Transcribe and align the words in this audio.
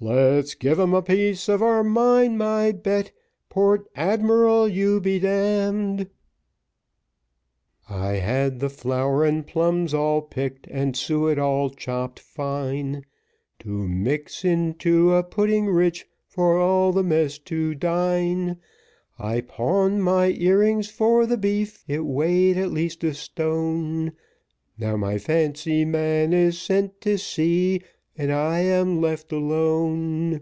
Let's 0.00 0.54
give 0.54 0.78
him 0.78 0.94
a 0.94 1.02
piece 1.02 1.48
of 1.48 1.60
our 1.60 1.82
mind, 1.82 2.38
my 2.38 2.70
Bet, 2.70 3.10
Port 3.48 3.88
Admiral, 3.96 4.68
you 4.68 5.00
be 5.00 5.18
d 5.18 5.26
d. 5.26 6.06
I 7.88 8.12
had 8.12 8.60
the 8.60 8.70
flour 8.70 9.24
and 9.24 9.44
plums 9.44 9.92
all 9.92 10.22
picked, 10.22 10.68
and 10.68 10.96
suet 10.96 11.36
all 11.36 11.70
chopped 11.70 12.20
fine, 12.20 13.06
To 13.58 13.88
mix 13.88 14.44
into 14.44 15.14
a 15.16 15.24
pudding 15.24 15.66
rich 15.66 16.06
for 16.28 16.56
all 16.58 16.92
the 16.92 17.02
mess 17.02 17.36
to 17.50 17.74
dine; 17.74 18.58
I 19.18 19.40
pawned 19.40 20.04
my 20.04 20.26
ear 20.28 20.60
rings 20.60 20.88
for 20.88 21.26
the 21.26 21.36
beef, 21.36 21.82
it 21.88 22.04
weighed 22.04 22.56
at 22.56 22.70
least 22.70 23.02
a 23.02 23.14
stone, 23.14 24.12
Now 24.78 24.96
my 24.96 25.18
fancy 25.18 25.84
man 25.84 26.32
is 26.32 26.56
sent 26.56 27.00
to 27.00 27.18
sea, 27.18 27.82
and 28.20 28.32
I 28.32 28.58
am 28.58 29.00
left 29.00 29.30
alone. 29.30 30.40